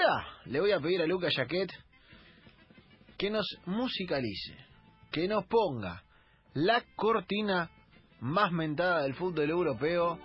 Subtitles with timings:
[0.00, 1.70] ahora le voy a pedir a Luca Jaquet
[3.16, 4.56] que nos musicalice,
[5.10, 6.02] que nos ponga
[6.54, 7.70] la cortina
[8.20, 10.18] más mentada del fútbol europeo.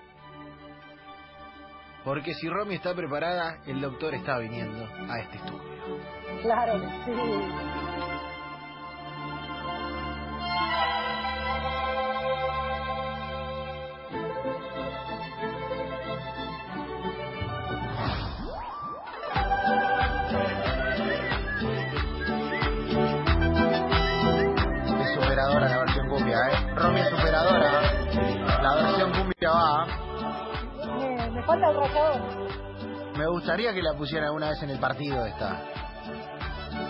[2.04, 6.42] Porque si Romy está preparada, el doctor está viniendo a este estudio.
[6.42, 8.13] Claro sí.
[31.46, 32.22] Falta el rayador.
[33.18, 35.60] Me gustaría que la pusieran alguna vez en el partido esta.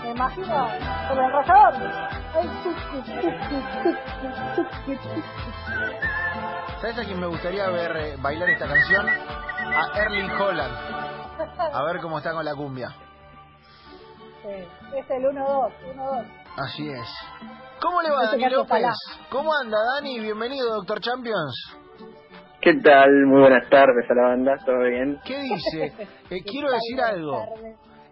[0.03, 0.69] Me imagino
[1.09, 1.73] con el rayador.
[6.81, 9.07] ¿Sabes a quién me gustaría ver eh, bailar esta canción?
[9.07, 10.73] A Erling Holland.
[11.73, 12.89] A ver cómo está con la cumbia.
[14.41, 14.49] Sí,
[14.97, 16.25] es el 1-2, 1-2.
[16.57, 17.07] Así es.
[17.81, 18.85] ¿Cómo le va, Dani López?
[19.29, 20.19] ¿Cómo anda, Dani?
[20.19, 21.82] Bienvenido, Doctor Champions.
[22.63, 23.25] ¿Qué tal?
[23.25, 25.19] Muy buenas tardes a la banda, ¿todo bien?
[25.25, 26.07] ¿Qué dice?
[26.29, 27.43] Eh, quiero decir algo.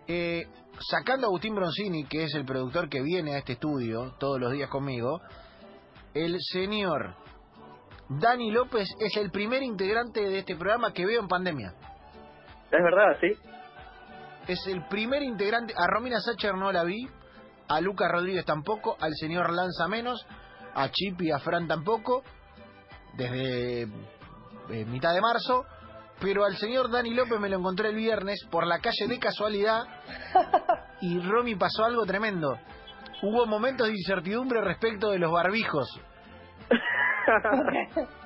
[0.06, 0.44] Eh,
[0.78, 4.52] sacando a Agustín Broncini, que es el productor que viene a este estudio todos los
[4.52, 5.22] días conmigo,
[6.14, 7.16] el señor
[8.10, 11.74] Dani López es el primer integrante de este programa que veo en pandemia.
[12.66, 13.32] Es verdad, sí.
[14.50, 15.74] Es el primer integrante.
[15.78, 17.08] A Romina Sacher no la vi,
[17.70, 20.28] a Lucas Rodríguez tampoco, al señor Lanza menos,
[20.76, 22.22] a Chip y a Fran tampoco.
[23.16, 23.88] Desde
[24.70, 25.66] eh, mitad de marzo,
[26.20, 29.84] pero al señor Dani López me lo encontré el viernes por la calle de casualidad
[31.02, 32.58] y Romy pasó algo tremendo.
[33.24, 35.88] Hubo momentos de incertidumbre respecto de los barbijos.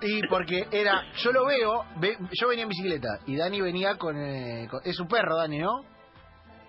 [0.00, 1.84] Y porque era, yo lo veo,
[2.38, 5.80] yo venía en bicicleta y Dani venía con, eh, es su perro, Dani, ¿no?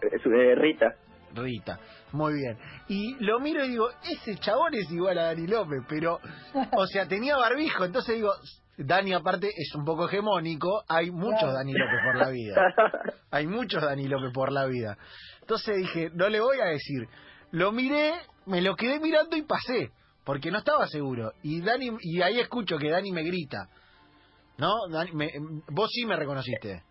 [0.02, 0.96] Es de Rita.
[1.36, 1.80] Rita,
[2.12, 2.58] muy bien.
[2.88, 6.20] Y lo miro y digo, ese chabón es igual a Dani López, pero,
[6.76, 8.32] o sea, tenía barbijo, entonces digo,
[8.80, 12.74] Dani aparte es un poco hegemónico, hay muchos Dani López por la vida.
[13.32, 14.98] Hay muchos Dani López por la vida.
[15.42, 17.08] Entonces dije, no le voy a decir.
[17.52, 18.14] Lo miré,
[18.48, 19.92] me lo quedé mirando y pasé,
[20.26, 21.34] porque no estaba seguro.
[21.44, 23.68] Y Dani y ahí escucho que Dani me grita.
[24.58, 24.74] ¿No?
[24.92, 25.12] Dani,
[25.70, 26.82] vos sí me reconociste.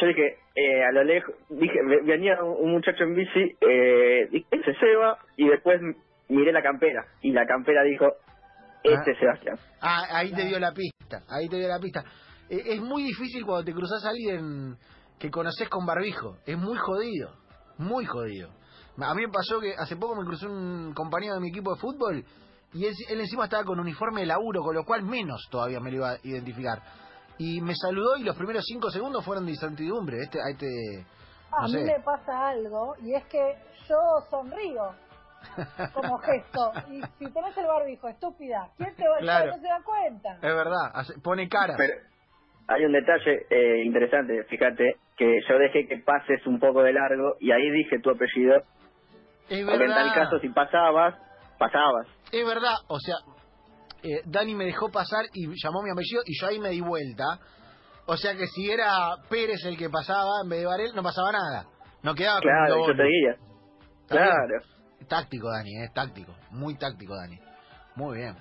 [0.00, 5.18] Yo dije, eh, a lo lejos, dije, venía un muchacho en bici, eh, ese Seba,
[5.36, 5.80] y después
[6.28, 8.06] miré la campera, y la campera dijo,
[8.82, 9.56] este Sebastián.
[9.80, 12.04] Ah, ahí te dio la pista, ahí te dio la pista.
[12.48, 14.76] Eh, es muy difícil cuando te cruzas a alguien
[15.18, 17.30] que conoces con barbijo, es muy jodido,
[17.78, 18.50] muy jodido.
[18.98, 21.80] A mí me pasó que hace poco me cruzó un compañero de mi equipo de
[21.80, 22.24] fútbol
[22.74, 25.96] y él, encima estaba con uniforme de laburo, con lo cual menos todavía me lo
[25.98, 26.82] iba a identificar.
[27.38, 30.18] Y me saludó y los primeros cinco segundos fueron de incertidumbre.
[30.22, 31.06] Este, este,
[31.50, 33.56] a mí me pasa algo y es que
[33.88, 33.96] yo
[34.30, 34.94] sonrío
[35.94, 36.72] como gesto.
[36.90, 40.34] Y si tenés el barbijo, estúpida, ¿quién te va a no se da cuenta?
[40.34, 41.74] Es verdad, pone cara.
[41.76, 41.94] Pero
[42.68, 47.36] hay un detalle eh, interesante, fíjate, que yo dejé que pases un poco de largo
[47.40, 48.62] y ahí dije tu apellido.
[49.48, 51.14] Es porque en tal caso, si pasabas,
[51.58, 52.06] pasabas.
[52.32, 53.16] Es verdad, o sea,
[54.02, 57.24] eh, Dani me dejó pasar y llamó mi apellido y yo ahí me di vuelta.
[58.06, 58.90] O sea que si era
[59.28, 61.66] Pérez el que pasaba en vez de Varel, no pasaba nada.
[62.02, 63.36] No quedaba Claro, yo te guía.
[64.08, 64.71] Claro.
[65.06, 66.34] Táctico, Dani, es táctico.
[66.50, 67.38] Muy táctico, Dani.
[67.96, 68.36] Muy bien.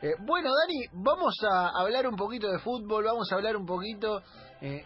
[0.00, 4.22] Eh, bueno, Dani, vamos a hablar un poquito de fútbol, vamos a hablar un poquito...
[4.60, 4.84] Eh,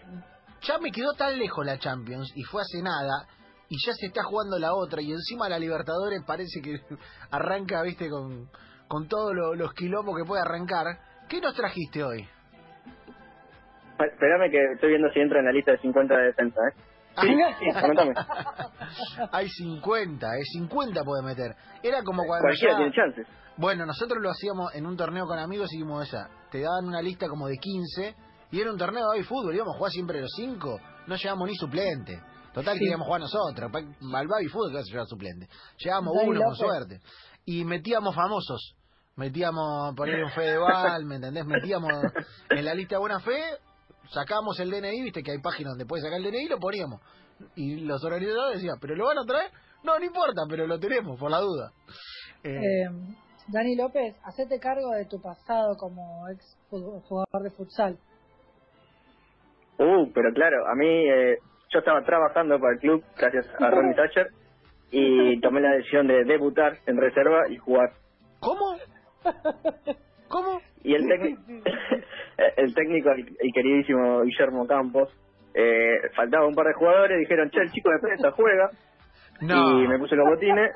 [0.63, 3.27] ya me quedó tan lejos la Champions y fue hace nada
[3.69, 6.81] y ya se está jugando la otra y encima la Libertadores parece que
[7.31, 8.49] arranca, viste, con,
[8.89, 10.87] con todos los quilombos que puede arrancar.
[11.29, 12.27] ¿Qué nos trajiste hoy?
[13.99, 16.96] Espérame que estoy viendo si entra en la lista de 50 de defensa, ¿eh?
[17.21, 17.29] Sí,
[19.33, 21.57] Hay 50, es 50 puede meter.
[21.83, 22.49] Era como cuando.
[22.49, 23.27] Cualquiera tiene chances.
[23.57, 26.29] Bueno, nosotros lo hacíamos en un torneo con amigos y dijimos esa.
[26.51, 28.15] Te daban una lista como de 15
[28.51, 29.55] y era un torneo de fútbol.
[29.55, 32.21] Íbamos a jugar siempre los 5, no llevamos ni suplente.
[32.53, 33.71] Total, queríamos jugar nosotros.
[33.75, 35.49] Al baby fútbol que vas a llevar suplente.
[35.79, 37.01] Llevábamos uno con suerte.
[37.45, 38.77] Y metíamos famosos.
[39.17, 41.47] Metíamos, poner un Fedeval, ¿me entendés?
[41.47, 41.91] Metíamos
[42.51, 43.43] en la lista de buena fe
[44.11, 47.01] sacamos el DNI, viste que hay páginas donde puedes sacar el DNI, lo poníamos.
[47.55, 49.51] Y los organizadores decían, ¿pero lo van a traer?
[49.85, 51.73] No, no importa, pero lo tenemos, por la duda.
[52.43, 52.89] Eh, eh,
[53.49, 57.99] Dani López, hacete cargo de tu pasado como ex jugador de futsal.
[59.79, 61.39] Uh, pero claro, a mí eh,
[61.71, 64.29] yo estaba trabajando para el club gracias a Ronnie Thatcher
[64.91, 67.93] y tomé la decisión de debutar en reserva y jugar.
[68.41, 68.77] ¿Cómo?
[70.29, 70.61] ¿Cómo?
[70.83, 71.43] Y el técnico,
[72.57, 75.09] el técnico, el, queridísimo Guillermo Campos,
[75.55, 78.71] eh, faltaba un par de jugadores, dijeron, che, el chico de prensa juega.
[79.41, 80.73] Y me puse los botines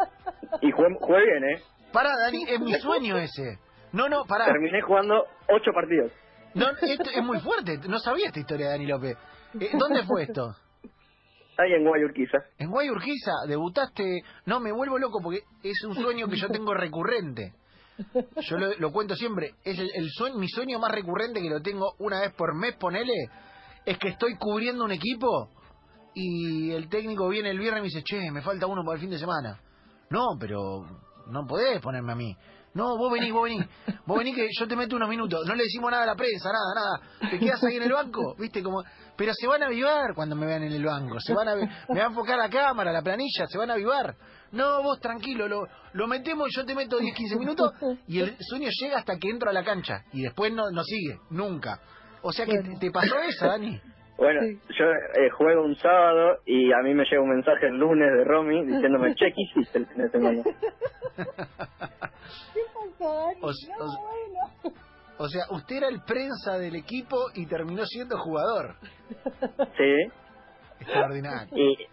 [0.61, 1.63] y jugué, jugué bien, ¿eh?
[1.93, 3.59] Pará, Dani, es mi sueño ese.
[3.93, 4.47] No, no, pará.
[4.47, 6.13] Terminé jugando ocho partidos.
[6.55, 7.79] No, esto es muy fuerte.
[7.89, 9.17] No sabía esta historia de Dani López.
[9.59, 10.55] Eh, ¿Dónde fue esto?
[11.59, 12.39] Ahí en Guayurquiza.
[12.59, 13.33] ¿En Guayurquiza?
[13.49, 14.23] ¿Debutaste?
[14.47, 17.53] No, me vuelvo loco porque es un sueño que yo tengo recurrente.
[18.49, 19.55] Yo lo, cuento siempre.
[19.65, 23.31] Es el, sueño, mi sueño más recurrente que lo tengo una vez por mes, ponele,
[23.85, 25.51] es que estoy cubriendo un equipo
[26.15, 29.01] y el técnico viene el viernes y me dice, che, me falta uno para el
[29.01, 29.61] fin de semana.
[30.11, 30.85] No, pero
[31.27, 32.37] no podés ponerme a mí.
[32.73, 33.67] No, vos venís, vos venís.
[34.07, 35.41] Vos venís que yo te meto unos minutos.
[35.47, 37.31] No le decimos nada a la prensa, nada, nada.
[37.31, 38.63] Te quedas ahí en el banco, ¿viste?
[38.63, 38.83] como
[39.17, 41.19] Pero se van a avivar cuando me vean en el banco.
[41.21, 44.15] Se van a Me va a enfocar la cámara, la planilla, se van a avivar.
[44.53, 47.73] No, vos tranquilo, lo, lo metemos y yo te meto 10, 15 minutos
[48.07, 50.05] y el sueño llega hasta que entro a la cancha.
[50.13, 51.81] Y después no, no sigue, nunca.
[52.23, 53.81] O sea que te, pasó esa, Dani.
[54.21, 58.13] Bueno, yo eh, juego un sábado y a mí me llega un mensaje el lunes
[58.19, 60.43] de Romy diciéndome, che, ¿qué hiciste el fin de semana?
[65.17, 68.75] O, sea, usted era el prensa del equipo y terminó siendo jugador.
[69.77, 70.13] Sí.
[70.81, 71.57] Extraordinario.
[71.57, 71.87] Y,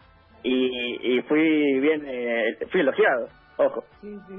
[0.44, 3.86] y, y fui bien, eh, fui elogiado, ojo.
[4.02, 4.36] Sí, sí.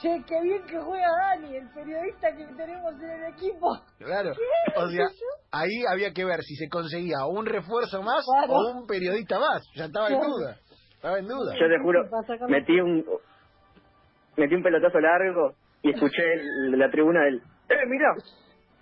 [0.00, 3.76] Che, qué bien que juega Dani, el periodista que tenemos en el equipo.
[3.98, 4.30] Claro.
[4.76, 5.06] O sea,
[5.50, 9.66] ahí había que ver si se conseguía un refuerzo más o un periodista más.
[9.74, 10.56] Ya estaba en duda.
[10.94, 11.52] Estaba en duda.
[11.58, 12.04] Yo te juro,
[12.48, 13.04] metí un
[14.36, 16.22] metí un pelotazo largo y escuché
[16.76, 18.14] la tribuna del ¡Eh, mira!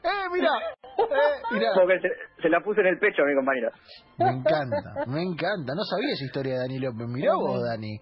[0.05, 0.51] ¡Eh, mira!
[0.99, 1.71] ¡Eh, mira!
[1.75, 1.99] Porque
[2.41, 3.71] se, la puse en el pecho a mi compañero.
[4.19, 5.75] Me encanta, me encanta.
[5.75, 7.07] No sabía esa historia de Dani López.
[7.09, 7.99] Mirá vos, Dani.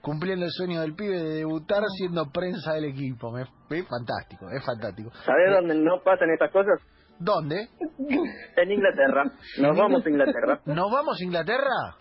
[0.00, 3.32] Cumpliendo el sueño del pibe de debutar siendo prensa del equipo.
[3.32, 5.10] Me, es fantástico, es fantástico.
[5.24, 6.80] ¿Sabés dónde no pasan estas cosas?
[7.18, 7.68] ¿Dónde?
[8.56, 9.24] En Inglaterra.
[9.58, 10.60] Nos vamos a Inglaterra.
[10.66, 11.96] ¿Nos vamos a Inglaterra?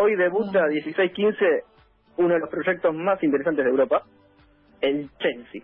[0.00, 1.64] Hoy debuta 16-15
[2.16, 4.02] uno de los proyectos más interesantes de Europa,
[4.80, 5.62] el Chelsea.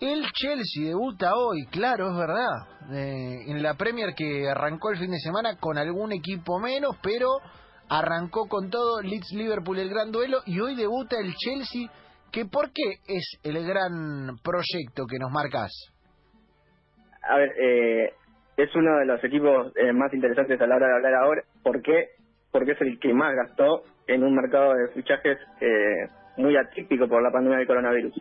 [0.00, 2.92] El Chelsea debuta hoy, claro, es verdad.
[2.92, 7.28] Eh, en la Premier que arrancó el fin de semana con algún equipo menos, pero
[7.92, 11.90] arrancó con todo Leeds Liverpool el gran duelo y hoy debuta el Chelsea.
[12.32, 15.70] Que ¿Por qué es el gran proyecto que nos marcas?
[17.28, 18.14] A ver, eh,
[18.56, 21.42] es uno de los equipos eh, más interesantes a la hora de hablar ahora.
[21.62, 22.08] ¿Por qué?
[22.50, 26.08] Porque es el que más gastó en un mercado de fichajes eh,
[26.38, 28.14] muy atípico por la pandemia del coronavirus.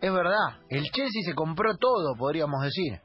[0.00, 2.98] Es verdad, el Chelsea se compró todo, podríamos decir.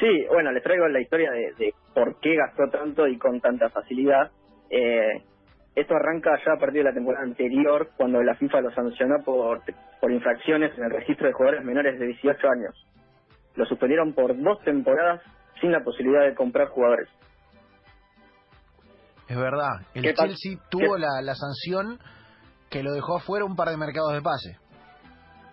[0.00, 4.30] Sí, bueno, les traigo la historia de, por qué gastó tanto y con tanta facilidad.
[4.70, 5.22] Eh,
[5.74, 9.60] esto arranca ya a partir de la temporada anterior, cuando la FIFA lo sancionó por,
[10.00, 12.86] por infracciones en el registro de jugadores menores de 18 años.
[13.56, 15.20] Lo suspendieron por dos temporadas
[15.60, 17.08] sin la posibilidad de comprar jugadores.
[19.28, 19.86] Es verdad.
[19.94, 21.98] El Chelsea tuvo la, la sanción
[22.70, 24.56] que lo dejó afuera un par de mercados de pase.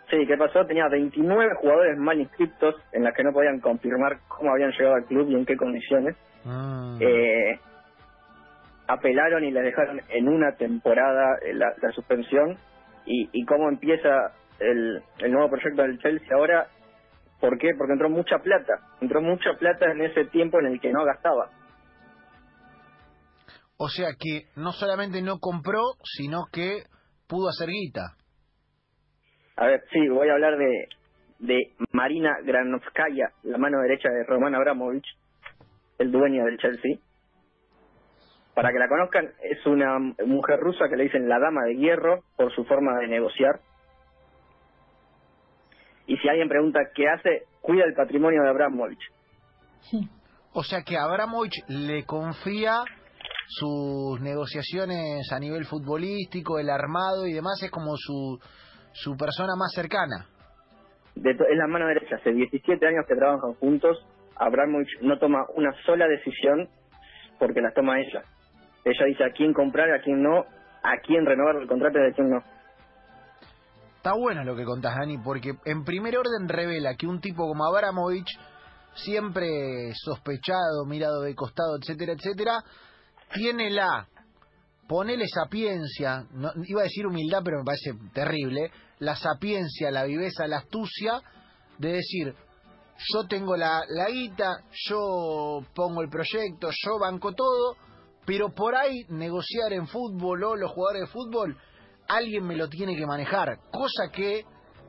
[0.09, 0.65] Sí, ¿qué pasó?
[0.65, 5.05] Tenía 29 jugadores mal inscritos en las que no podían confirmar cómo habían llegado al
[5.05, 6.15] club y en qué condiciones.
[6.45, 6.97] Ah.
[7.01, 7.59] Eh,
[8.87, 12.57] apelaron y les dejaron en una temporada eh, la, suspensión.
[13.05, 16.67] Y, y cómo empieza el, el nuevo proyecto del Chelsea ahora?
[17.39, 17.71] ¿Por qué?
[17.77, 18.73] Porque entró mucha plata.
[19.01, 21.49] Entró mucha plata en ese tiempo en el que no gastaba.
[23.77, 26.83] O sea que no solamente no compró, sino que
[27.27, 28.15] pudo hacer guita.
[29.57, 30.87] A ver, sí, voy a hablar de,
[31.39, 35.07] de Marina Granovskaya, la mano derecha de Roman Abramovich,
[35.97, 36.97] el dueño del Chelsea.
[38.53, 42.23] Para que la conozcan, es una mujer rusa que le dicen la dama de hierro
[42.35, 43.59] por su forma de negociar.
[46.05, 49.01] Y si alguien pregunta qué hace, cuida el patrimonio de Abramovich.
[50.53, 52.83] O sea que Abramovich le confía
[53.47, 58.39] sus negociaciones a nivel futbolístico, el armado y demás, es como su,
[58.93, 60.27] su persona más cercana.
[61.15, 63.97] De es la mano derecha, hace 17 años que trabajan juntos,
[64.35, 66.69] Abramovich no toma una sola decisión
[67.39, 68.23] porque las toma ella.
[68.85, 70.45] Ella dice a quién comprar, a quién no,
[70.83, 72.43] a quién renovar el contrato y a quién no.
[73.97, 77.65] Está bueno lo que contás, Dani, porque en primer orden revela que un tipo como
[77.65, 78.29] Abramovich,
[78.93, 82.63] siempre sospechado, mirado de costado, etcétera, etcétera,
[83.33, 84.07] tiene la,
[84.87, 90.47] ponele sapiencia, no, iba a decir humildad, pero me parece terrible, la sapiencia, la viveza,
[90.47, 91.21] la astucia
[91.77, 92.33] de decir,
[93.13, 97.75] yo tengo la, la guita, yo pongo el proyecto, yo banco todo,
[98.25, 101.57] pero por ahí negociar en fútbol o los jugadores de fútbol,
[102.07, 104.43] alguien me lo tiene que manejar, cosa que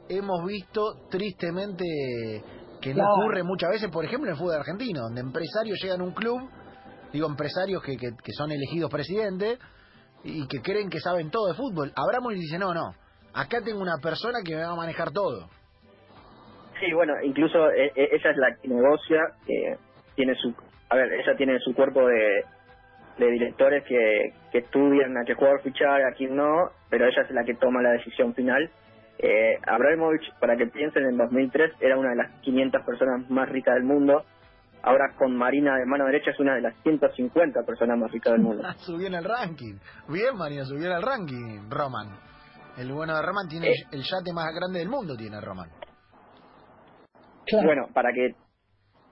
[0.09, 5.03] hemos visto tristemente que que no ocurre muchas veces, por ejemplo, en el fútbol argentino,
[5.03, 6.49] donde empresarios llegan a un club,
[7.13, 9.59] digo empresarios que, que, son elegidos presidente
[10.25, 11.93] y que creen que saben todo de fútbol.
[11.97, 12.95] Abramos y dice, no, no,
[13.35, 15.49] acá tengo una persona que me va a manejar todo.
[16.81, 19.77] Sí, bueno, incluso e, e, ella es la que negocia, que
[20.15, 20.55] tiene su,
[20.91, 22.45] a ver, ella tiene su cuerpo de,
[23.19, 27.31] de directores que, que estudian a qué jugador fichar, a quién no, pero ella es
[27.31, 28.71] la que toma la decisión final.
[29.19, 33.75] Eh, Abramovich, para que piensen, en 2003 era una de las 500 personas más ricas
[33.75, 34.25] del mundo.
[34.89, 38.41] Ahora con Marina de mano derecha es una de las 150 personas más ricas del
[38.41, 38.63] mundo.
[38.79, 39.75] subió en el ranking.
[40.09, 42.09] Bien, Marina, subió en el ranking, Roman.
[42.79, 43.85] El bueno de Roman tiene eh.
[43.93, 45.69] el yate más grande del mundo, tiene Roman.
[47.53, 48.35] Bueno, para que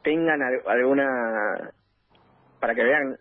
[0.03, 1.05] tengan alguna,
[2.59, 3.19] para que vean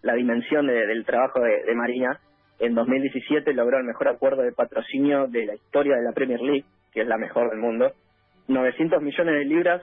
[0.00, 2.20] la dimensión del trabajo de, Marina,
[2.58, 6.64] en 2017 logró el mejor acuerdo de patrocinio de la historia de la Premier League,
[6.90, 7.92] que es la mejor del mundo,
[8.46, 9.82] 900 millones de libras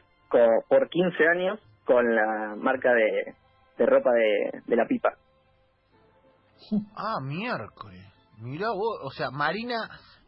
[0.67, 5.13] por 15 años con la marca de, ropa de, de la pipa.
[6.95, 8.03] Ah, miércoles.
[8.41, 9.75] Mirá vos, o sea, Marina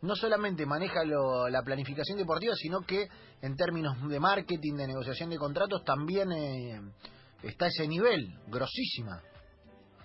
[0.02, 3.08] no solamente maneja la planificación deportiva, sino que
[3.42, 6.80] en términos de marketing, de negociación de contratos, también eh,
[7.44, 9.22] está ese nivel, grosísima.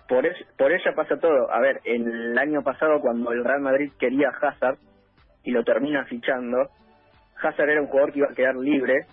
[0.07, 0.25] Por,
[0.57, 1.51] por ella pasa todo.
[1.51, 4.77] A ver, el año pasado cuando el Real Madrid quería a Hazard
[5.43, 6.57] y lo termina fichando,
[7.41, 9.05] Hazard era un jugador que iba a quedar libre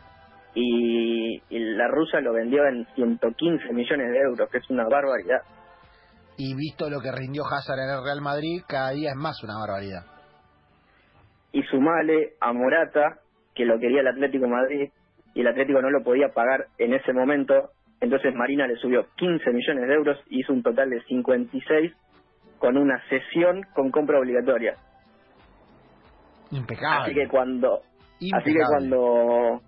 [0.54, 5.42] y, y la rusa lo vendió en 115 millones de euros, que es una barbaridad.
[6.36, 9.58] Y visto lo que rindió Hazard en el Real Madrid, cada día es más una
[9.58, 10.20] barbaridad
[11.52, 13.18] y sumale a Morata,
[13.54, 14.90] que lo quería el Atlético Madrid,
[15.34, 19.50] y el Atlético no lo podía pagar en ese momento, entonces Marina le subió 15
[19.50, 21.92] millones de euros y hizo un total de 56
[22.58, 24.74] con una sesión con compra obligatoria.
[26.50, 27.04] Impecable.
[27.04, 27.80] Así que cuando
[28.34, 29.60] así que cuando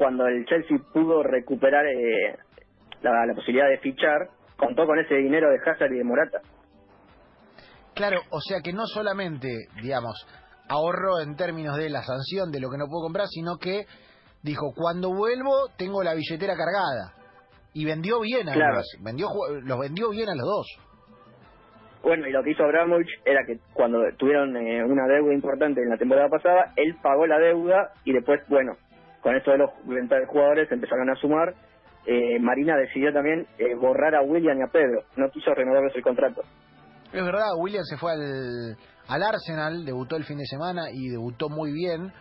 [0.00, 2.34] cuando el Chelsea pudo recuperar eh,
[3.02, 6.40] la, la posibilidad de fichar, contó con ese dinero de Hazard y de Morata.
[7.94, 9.48] Claro, o sea que no solamente,
[9.82, 10.26] digamos,
[10.70, 13.84] ahorro en términos de la sanción de lo que no puedo comprar, sino que
[14.42, 17.12] dijo, cuando vuelvo tengo la billetera cargada.
[17.74, 19.28] Y vendió bien a los vendió,
[19.62, 20.66] los vendió bien a los dos.
[22.02, 25.90] Bueno, y lo que hizo Abramovich era que cuando tuvieron eh, una deuda importante en
[25.90, 28.72] la temporada pasada, él pagó la deuda y después, bueno,
[29.22, 31.54] con esto de los ventas de jugadores empezaron a sumar.
[32.06, 36.02] Eh, Marina decidió también eh, borrar a William y a Pedro, no quiso renovarles el
[36.02, 36.42] contrato.
[37.12, 38.76] Es verdad, William se fue al,
[39.08, 42.12] al Arsenal, debutó el fin de semana y debutó muy bien,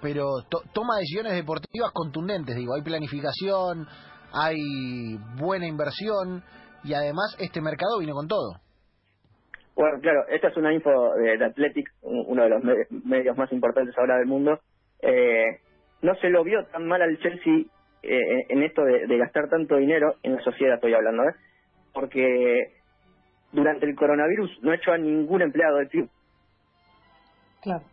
[0.00, 0.26] pero
[0.72, 3.86] toma decisiones deportivas contundentes, digo, hay planificación,
[4.32, 6.42] hay buena inversión
[6.84, 8.60] y además este mercado vino con todo.
[9.74, 12.62] Bueno, claro, esta es una info de, Athletic, uno de los
[13.04, 14.58] medios más importantes ahora del mundo.
[15.00, 15.60] Eh,
[16.02, 17.64] no se lo vio tan mal al Chelsea
[18.02, 21.34] eh, en esto de, de, gastar tanto dinero, en la sociedad estoy hablando, ¿eh?
[21.92, 22.74] porque
[23.52, 26.10] durante el coronavirus no echó a ningún empleado del club.
[27.62, 27.84] Claro.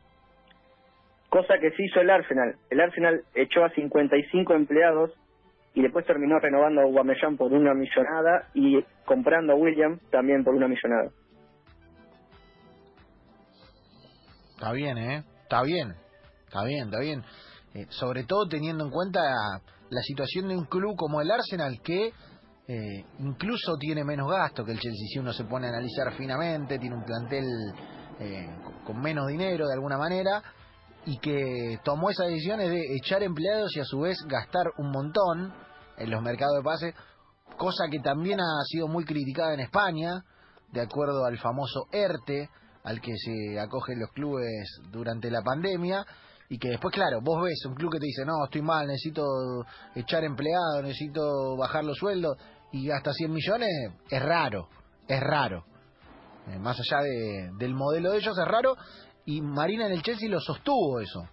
[1.30, 2.56] Cosa que sí hizo el Arsenal.
[2.70, 5.12] El Arsenal echó a 55 empleados
[5.74, 10.56] y después terminó renovando a Guamellán por una millonada y comprando a William también por
[10.56, 11.10] una millonada.
[14.52, 15.24] Está bien, ¿eh?
[15.44, 15.94] Está bien.
[16.46, 17.24] Está bien, está bien.
[17.75, 19.20] Eh, sobre todo teniendo en cuenta
[19.89, 22.13] la situación de un club como el Arsenal que
[22.67, 26.79] eh, incluso tiene menos gasto que el Chelsea si uno se pone a analizar finamente,
[26.79, 27.46] tiene un plantel
[28.22, 28.48] eh,
[28.86, 30.41] con menos dinero de alguna manera
[31.05, 35.53] y que tomó esas decisiones de echar empleados y a su vez gastar un montón
[35.98, 36.96] en los mercados de pases,
[37.58, 40.24] cosa que también ha sido muy criticada en España,
[40.72, 42.50] de acuerdo al famoso ERTE,
[42.86, 46.05] al que se acogen los clubes durante la pandemia,
[46.50, 49.24] y que después, claro, vos ves un club que te dice, no, estoy mal, necesito
[49.96, 52.38] echar empleados, necesito bajar los sueldos,
[52.72, 53.70] y hasta 100 millones,
[54.10, 54.68] es raro,
[55.08, 55.64] es raro.
[56.48, 58.75] Eh, más allá de, del modelo de ellos es raro
[59.25, 61.28] y Marina en el Chelsea lo sostuvo eso.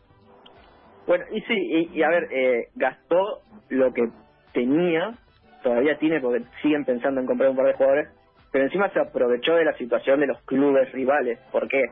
[1.07, 4.09] Bueno, y sí, y, a ver, eh, gastó lo que
[4.55, 5.19] tenía,
[5.63, 8.09] todavía tiene porque siguen pensando en comprar un par de jugadores,
[8.53, 11.39] pero encima se aprovechó de la situación de los clubes rivales.
[11.51, 11.83] ¿Por qué?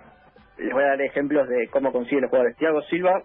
[0.61, 2.57] Les voy a dar ejemplos de cómo consigue los jugadores.
[2.57, 3.23] Thiago Silva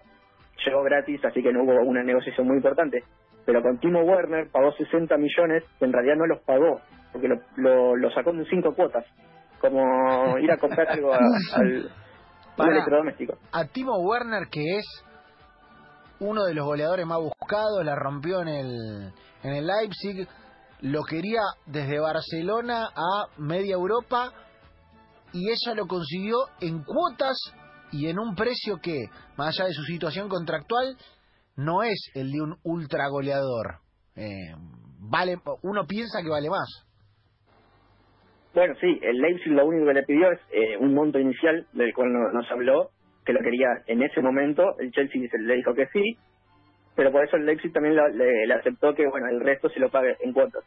[0.64, 3.02] llegó gratis, así que no hubo una negociación muy importante.
[3.44, 6.80] Pero con Timo Werner pagó 60 millones, que en realidad no los pagó,
[7.12, 9.04] porque lo, lo, lo sacó en cinco cuotas
[9.60, 11.12] como ir a comprar algo
[11.54, 11.90] al
[12.58, 13.38] electrodoméstico.
[13.52, 15.04] A Timo Werner, que es
[16.20, 19.12] uno de los goleadores más buscados, la rompió en el,
[19.42, 20.26] en el Leipzig,
[20.80, 24.32] lo quería desde Barcelona a media Europa
[25.36, 27.36] y ella lo consiguió en cuotas
[27.92, 30.96] y en un precio que, más allá de su situación contractual,
[31.56, 33.80] no es el de un ultra goleador.
[34.16, 34.54] Eh,
[34.98, 36.86] vale, uno piensa que vale más.
[38.54, 41.92] Bueno, sí, el Leipzig lo único que le pidió es eh, un monto inicial del
[41.92, 42.90] cual nos habló,
[43.26, 44.78] que lo quería en ese momento.
[44.78, 46.16] El Chelsea le dijo que sí,
[46.94, 50.16] pero por eso el Leipzig también le, aceptó que bueno el resto se lo pague
[50.20, 50.64] en cuotas.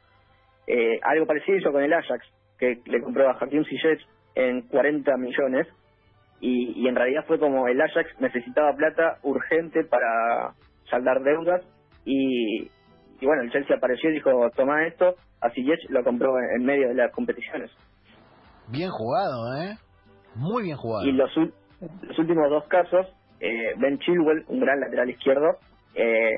[0.67, 2.23] Eh, algo parecido hizo con el Ajax,
[2.59, 4.01] que le compró a Hakim Ziyech
[4.39, 5.67] en 40 millones
[6.39, 10.53] y, y en realidad fue como el Ajax necesitaba plata urgente para
[10.89, 11.61] saldar deudas
[12.05, 12.63] y,
[13.19, 16.87] y bueno, el Chelsea apareció y dijo, toma esto, así Ziyech lo compró en medio
[16.87, 17.69] de las competiciones.
[18.69, 19.77] Bien jugado, ¿eh?
[20.35, 21.05] Muy bien jugado.
[21.05, 23.07] Y los, los últimos dos casos,
[23.41, 25.57] eh, Ben Chilwell, un gran lateral izquierdo,
[25.95, 26.31] eh,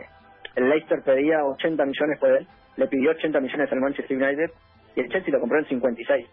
[0.56, 4.52] el Leicester pedía 80 millones por él, le pidió 80 millones al Manchester United
[4.96, 6.28] y el Chelsea lo compró en 56.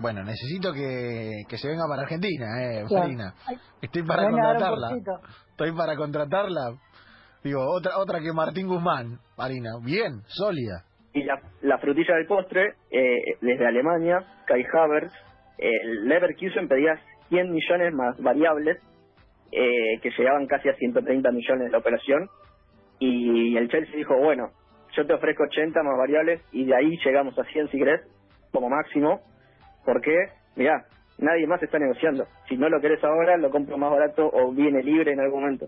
[0.00, 3.34] Bueno, necesito que, que se venga para Argentina, eh, Farina.
[3.82, 4.96] Estoy para contratarla.
[5.50, 6.60] Estoy para contratarla.
[7.44, 9.70] Digo, otra otra que Martín Guzmán, Marina.
[9.82, 10.84] Bien, sólida.
[11.12, 15.12] Y la, la frutilla del postre, eh, desde Alemania, Kai Havertz,
[15.58, 16.98] el Leverkusen pedía
[17.28, 18.78] 100 millones más variables,
[19.52, 22.28] eh, que llegaban casi a 130 millones de la operación.
[22.98, 24.50] Y el Chelsea dijo, bueno,
[24.96, 28.00] yo te ofrezco 80 más variables y de ahí llegamos a 100 si querés,
[28.52, 29.20] como máximo
[29.84, 30.12] porque,
[30.56, 30.84] mira,
[31.18, 32.26] nadie más está negociando.
[32.48, 35.66] Si no lo querés ahora, lo compro más barato o viene libre en algún momento.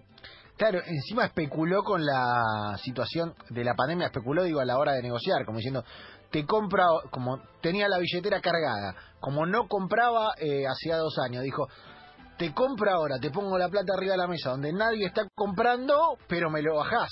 [0.56, 5.02] Claro, encima especuló con la situación de la pandemia, especuló, digo, a la hora de
[5.02, 5.82] negociar, como diciendo,
[6.30, 11.66] te compra, como tenía la billetera cargada, como no compraba eh, hacía dos años, dijo,
[12.38, 16.16] te compro ahora, te pongo la plata arriba de la mesa, donde nadie está comprando,
[16.28, 17.10] pero me lo bajás.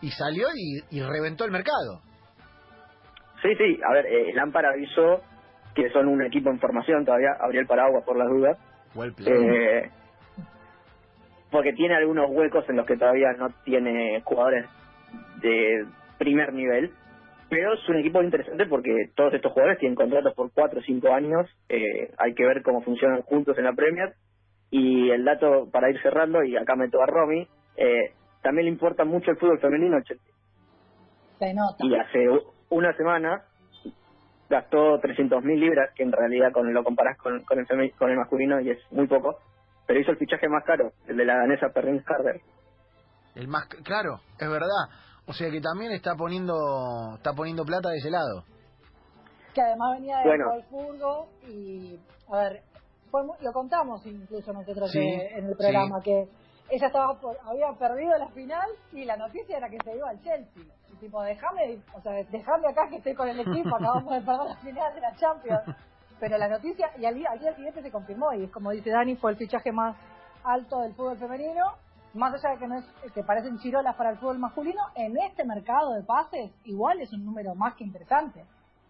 [0.00, 2.02] Y salió y, reventó el mercado.
[3.42, 5.22] Sí, sí, a ver, eh, Lámpara avisó
[5.74, 8.58] que son un equipo en formación todavía, abrió el paraguas por las dudas.
[9.26, 9.90] Eh,
[11.50, 14.66] porque tiene algunos huecos en los que todavía no tiene jugadores
[15.40, 15.86] de
[16.18, 16.92] primer nivel,
[17.48, 21.12] pero es un equipo interesante porque todos estos jugadores tienen contratos por 4 o 5
[21.12, 24.14] años, eh, hay que ver cómo funcionan juntos en la Premier,
[24.70, 29.04] y el dato para ir cerrando, y acá meto a Romy, eh, también le importa
[29.04, 29.98] mucho el fútbol femenino
[31.38, 31.84] Se nota.
[31.84, 32.28] Y hace
[32.70, 33.44] una semana
[34.48, 38.60] gastó 300.000 libras, que en realidad con lo comparas con, con, el, con el masculino
[38.60, 39.38] y es muy poco,
[39.86, 42.40] pero hizo el fichaje más caro, el de la danesa Perrin Harder.
[43.34, 44.90] El más claro, es verdad.
[45.26, 46.54] O sea que también está poniendo
[47.16, 48.44] está poniendo plata de ese lado.
[49.54, 51.28] Que además venía de bueno.
[51.46, 51.98] y
[52.32, 52.62] a ver,
[53.40, 56.28] lo contamos incluso nosotros en el programa que
[56.70, 60.64] ella estaba había perdido la final y la noticia era que se iba al Chelsea.
[61.00, 64.56] Tipo, déjame, o sea, déjame acá que estoy con el equipo, acabamos de perder la
[64.56, 65.76] final de la Champions.
[66.20, 68.90] Pero la noticia, y al día, al día siguiente se confirmó, y es como dice
[68.90, 69.96] Dani, fue el fichaje más
[70.44, 71.64] alto del fútbol femenino,
[72.12, 75.44] más allá de que no es que parecen chirolas para el fútbol masculino, en este
[75.44, 78.44] mercado de pases igual es un número más que interesante.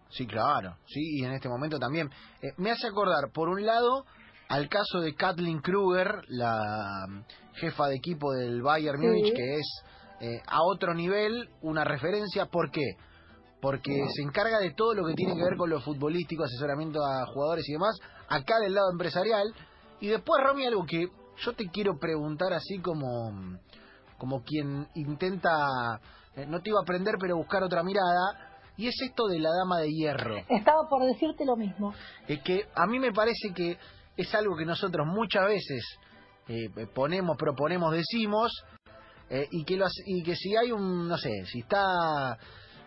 [0.09, 2.09] Sí, claro, sí, y en este momento también.
[2.41, 4.05] Eh, me hace acordar, por un lado,
[4.49, 7.05] al caso de Kathleen Kruger, la
[7.53, 9.83] jefa de equipo del Bayern Múnich, que es
[10.21, 12.45] eh, a otro nivel una referencia.
[12.45, 12.95] ¿Por qué?
[13.59, 17.25] Porque se encarga de todo lo que tiene que ver con lo futbolístico, asesoramiento a
[17.25, 17.97] jugadores y demás,
[18.29, 19.51] acá del lado empresarial.
[19.99, 21.07] Y después, Romy, algo que
[21.37, 23.57] yo te quiero preguntar así como,
[24.17, 25.49] como quien intenta,
[26.35, 28.49] eh, no te iba a aprender, pero buscar otra mirada.
[28.77, 30.37] Y es esto de la dama de hierro.
[30.49, 31.93] Estaba por decirte lo mismo.
[32.27, 33.77] Es que a mí me parece que
[34.17, 35.83] es algo que nosotros muchas veces
[36.47, 38.51] eh, ponemos, proponemos, decimos,
[39.31, 42.37] eh, y, que y que si hay un, no sé, si está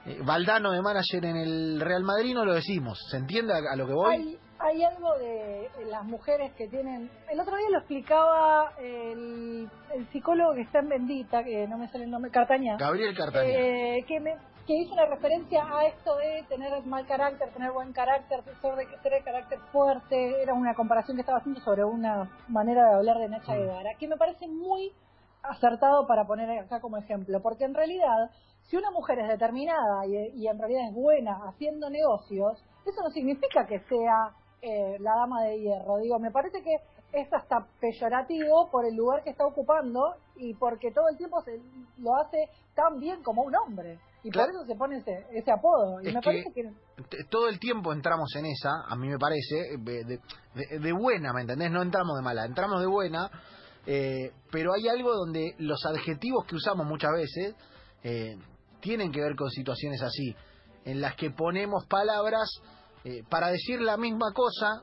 [0.04, 2.98] eh, Valdano de manager en el Real Madrid, no lo decimos.
[3.10, 4.14] ¿Se entiende a, lo que voy?
[4.14, 7.10] Hay, hay algo de las mujeres que tienen...
[7.30, 11.88] El otro día lo explicaba el, el psicólogo que está en Bendita, que no me
[11.88, 12.76] sale el nombre, Cartaña.
[12.76, 13.50] Gabriel Cartaña.
[14.06, 14.34] que me,
[14.66, 19.24] que hizo una referencia a esto de tener mal carácter, tener buen carácter, de tener
[19.24, 23.54] carácter fuerte, era una comparación que estaba haciendo sobre una manera de hablar de Nacha
[23.54, 23.56] mm.
[23.56, 24.92] Guevara, que me parece muy
[25.48, 28.30] acertado para poner acá como ejemplo, porque en realidad,
[28.62, 33.66] si una mujer es determinada y, en realidad es buena haciendo negocios, eso no significa
[33.66, 34.30] que sea
[34.62, 35.98] eh, la dama de hierro.
[35.98, 36.76] Digo, me parece que
[37.12, 41.60] es hasta peyorativo por el lugar que está ocupando y porque todo el tiempo se
[41.98, 43.98] lo hace tan bien como un hombre.
[44.24, 46.00] Y por eso se pone ese, ese apodo.
[46.00, 46.62] Y me parece que...
[47.28, 50.18] Todo el tiempo entramos en esa, a mí me parece, de,
[50.78, 51.70] de, buena, ¿me entendés?
[51.70, 53.30] No entramos de mala, entramos de buena,
[53.86, 57.54] eh, pero hay algo donde los adjetivos que usamos muchas veces
[58.02, 58.36] eh,
[58.80, 60.34] tienen que ver con situaciones así,
[60.84, 62.48] en las que ponemos palabras
[63.04, 64.82] eh, para decir la misma cosa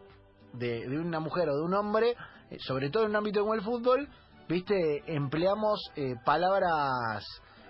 [0.54, 2.16] de, de, una mujer o de un hombre,
[2.60, 4.10] sobre todo en un ámbito como el fútbol,
[4.52, 7.24] viste, empleamos eh, palabras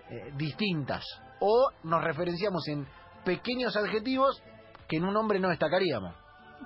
[0.10, 1.06] eh, distintas
[1.40, 2.88] o nos referenciamos en
[3.24, 4.42] pequeños adjetivos
[4.88, 6.16] que en un nombre no destacaríamos.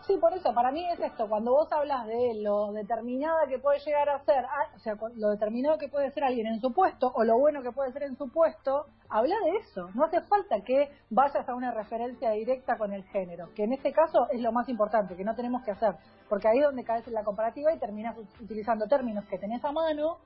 [0.02, 3.80] Sí, por eso, para mí es esto, cuando vos hablas de lo determinada que puede
[3.80, 7.12] llegar a ser, ah, o sea, lo determinado que puede ser alguien en su puesto
[7.16, 9.90] o lo bueno que puede ser en su puesto, habla de eso.
[9.96, 13.94] No hace falta que vayas a una referencia directa con el género, que en este
[13.94, 15.96] caso es lo más importante, que no tenemos que hacer,
[16.30, 19.72] porque ahí es donde caes en la comparativa y terminas utilizando términos que tenés a
[19.72, 20.18] mano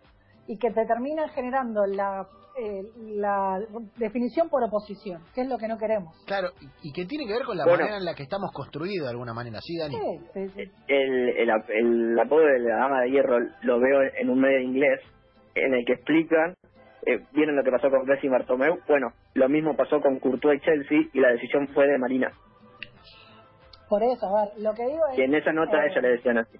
[0.49, 2.81] y que te terminan generando la, eh,
[3.13, 3.59] la
[3.97, 6.11] definición por oposición, que es lo que no queremos.
[6.25, 6.49] Claro,
[6.81, 9.31] y, que tiene que ver con la manera en la que estamos construidos de alguna
[9.31, 9.95] manera, ¿sí, Dani?
[10.33, 14.59] Sí, El, el, el, apodo de la dama de hierro lo veo en un medio
[14.59, 14.99] inglés
[15.53, 16.55] en el que explican,
[17.05, 20.59] eh, vieron lo que pasó con Messi y Bartomeu, bueno, lo mismo pasó con Courtois
[20.59, 22.31] y Chelsea y la decisión fue de Marina.
[23.87, 25.19] Por eso, a ver, lo que digo es...
[25.19, 26.57] Y en esa nota ella le decían así.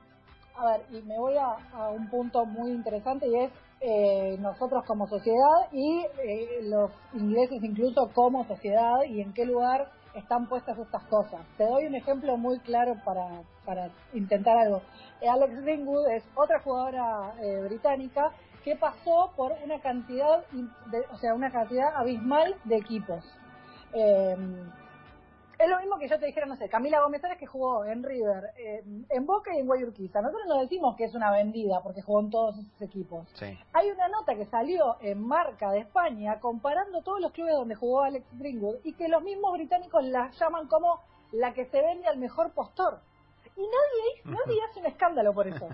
[0.56, 5.08] A ver, y me voy a un punto muy interesante y es eh, nosotros como
[5.08, 11.04] sociedad y eh, los ingleses incluso como sociedad y en qué lugar están puestas estas
[11.06, 11.40] cosas.
[11.58, 14.82] Te doy un ejemplo muy claro para, para intentar algo.
[15.22, 18.32] Eh, Alex Greenwood es otra jugadora británica
[18.66, 23.24] que pasó por una cantidad, de, o sea, una cantidad abismal de equipos.
[25.60, 28.54] Es lo mismo que yo te dijera, no sé, Camila Gómez que jugó en River,
[29.10, 30.22] en Boca y en Guayurquiza.
[30.22, 33.28] Nosotros no decimos que es una vendida porque jugó en todos esos equipos.
[33.74, 38.04] Hay una nota que salió en Marca de España comparando todos los clubes donde jugó
[38.04, 41.02] Alex Greenwood y que los mismos británicos la llaman como
[41.34, 43.02] la que se vende al mejor postor.
[43.58, 45.68] Y nadie, nadie hace un escándalo por eso.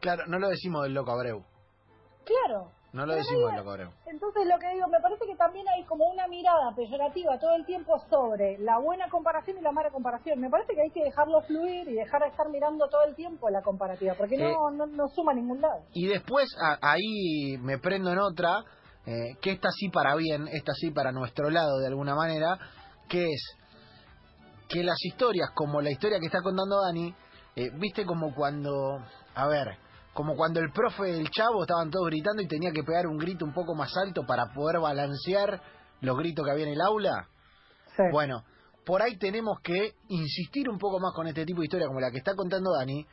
[0.00, 1.42] claro, no lo decimos del loco Abreu.
[2.24, 3.90] Claro, no lo decimos lo cabrón.
[4.06, 7.64] Entonces lo que digo, me parece que también hay como una mirada peyorativa todo el
[7.64, 10.40] tiempo sobre la buena comparación y la mala comparación.
[10.40, 13.48] Me parece que hay que dejarlo fluir y dejar de estar mirando todo el tiempo
[13.48, 15.84] la comparativa, porque no, eh, no, suma a ningún lado.
[15.92, 16.48] Y después
[16.82, 18.64] ahí me prendo en otra,
[19.06, 22.58] eh, que esta sí para bien, esta sí para nuestro lado de alguna manera,
[23.08, 23.56] que es
[24.68, 27.14] que las historias, como la historia que está contando Dani,
[27.56, 28.98] eh, viste como cuando,
[29.34, 29.76] a ver,
[30.20, 33.46] como cuando el profe del chavo estaban todos gritando y tenía que pegar un grito
[33.46, 35.62] un poco más alto para poder balancear
[36.02, 37.26] los gritos que había en el aula.
[38.12, 38.44] Bueno,
[38.84, 42.10] por ahí tenemos que insistir un poco más con este tipo de historia como la
[42.10, 43.06] que está contando Dani,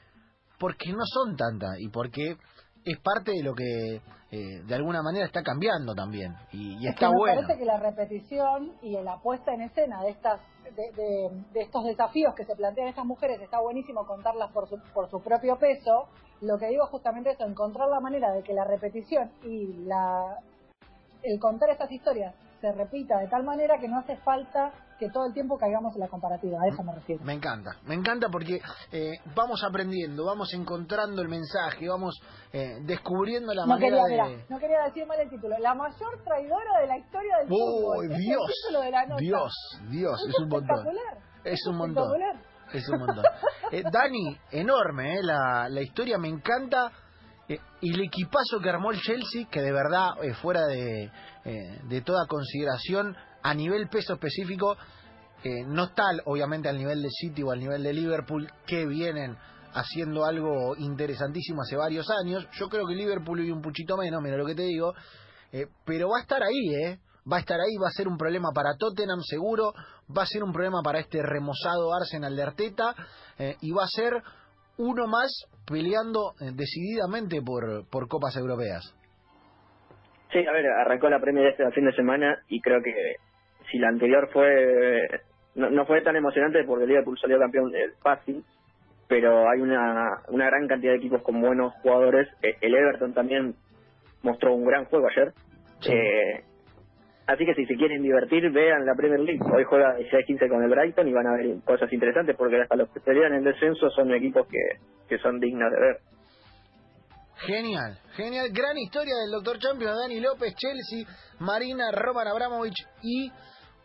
[0.59, 2.35] porque no son tantas y porque
[2.83, 7.17] es parte de lo que eh, de alguna manera está cambiando también y, está me
[7.17, 7.41] bueno.
[7.41, 10.41] parece que la repetición y la puesta en escena de estas
[10.75, 15.09] de, de, estos desafíos que se plantean estas mujeres está buenísimo contarlas por su, por
[15.09, 16.09] su propio peso.
[16.41, 20.37] Lo que digo justamente es encontrar la manera de que la repetición y la
[21.23, 25.27] el contar estas historias se repita de tal manera que no hace falta que todo
[25.27, 27.23] el tiempo caigamos en la comparativa, a eso me refiero.
[27.23, 28.59] Me encanta, me encanta porque
[28.91, 32.19] eh, vamos aprendiendo, vamos encontrando el mensaje, vamos
[32.51, 34.45] eh, descubriendo la manera de...
[34.49, 38.07] no quería decir mal el título, la mayor traidora de la historia del fútbol.
[38.09, 38.41] Dios,
[39.19, 39.53] Dios,
[39.91, 40.87] Dios, es, un montón.
[41.43, 42.11] Es un montón.
[42.73, 43.23] Es un montón.
[43.69, 46.89] Eh, Dani, enorme, la, la historia me encanta.
[47.81, 51.11] y el equipazo que armó el Chelsea, que de verdad, fuera de,
[51.89, 54.77] de toda consideración, a nivel peso específico,
[55.43, 59.37] eh, no está obviamente al nivel de City o al nivel de Liverpool, que vienen
[59.73, 62.47] haciendo algo interesantísimo hace varios años.
[62.53, 64.93] Yo creo que Liverpool vive un puchito menos, mira lo que te digo,
[65.51, 66.99] eh, pero va a estar ahí, ¿eh?
[67.31, 69.73] Va a estar ahí, va a ser un problema para Tottenham seguro,
[70.15, 72.95] va a ser un problema para este remozado Arsenal de Arteta
[73.37, 74.21] eh, y va a ser
[74.77, 78.93] uno más peleando decididamente por, por copas europeas.
[80.31, 82.93] Sí, a ver, arrancó la Premier este fin de semana y creo que
[83.71, 85.07] si la anterior fue
[85.57, 88.43] no, fue tan emocionante porque el Liverpool salió campeón fácil,
[89.07, 92.27] pero hay una, una gran cantidad de equipos con buenos jugadores.
[92.43, 93.55] Eh, el Everton también
[94.21, 95.33] mostró un gran juego ayer.
[95.89, 96.43] Eh,
[97.27, 99.39] así que si se quieren divertir, vean la Premier League.
[99.53, 102.89] Hoy juega 16-15 con el Brighton y van a ver cosas interesantes porque hasta los
[102.89, 104.59] que pelean en descenso son equipos que,
[105.07, 105.97] que son dignos de ver.
[107.45, 108.49] Genial, genial.
[108.51, 111.05] Gran historia del Doctor Champion, Dani López, Chelsea,
[111.39, 113.31] Marina, Roman Abramovich y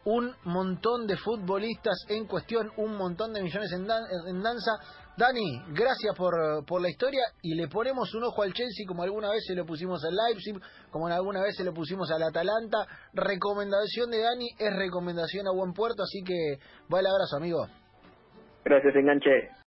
[0.04, 4.72] un montón de futbolistas en cuestión, un montón de millones en, danza.
[5.16, 9.30] Dani, gracias por, por, la historia y le ponemos un ojo al Chelsea como alguna
[9.30, 10.56] vez se lo pusimos al Leipzig,
[10.90, 12.86] como alguna vez se lo pusimos al Atalanta.
[13.12, 16.58] Recomendación de Dani es recomendación a buen puerto, así que
[16.92, 17.66] va el abrazo, amigo.
[18.64, 19.50] Gracias, enganche.